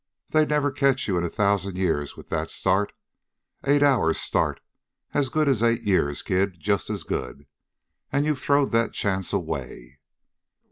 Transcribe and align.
They'd 0.29 0.49
never 0.49 0.71
catch 0.71 1.07
you 1.07 1.15
in 1.19 1.23
a 1.23 1.29
thousand 1.29 1.77
years 1.77 2.17
with 2.17 2.29
that 2.29 2.49
start. 2.49 2.91
Eight 3.65 3.83
hours 3.83 4.19
start! 4.19 4.59
As 5.13 5.29
good 5.29 5.47
as 5.47 5.59
have 5.59 5.69
eight 5.69 5.83
years, 5.83 6.23
kid 6.23 6.59
just 6.59 6.89
as 6.89 7.03
good. 7.03 7.45
And 8.11 8.25
you've 8.25 8.41
throwed 8.41 8.71
that 8.71 8.93
chance 8.93 9.31
away!" 9.31 9.99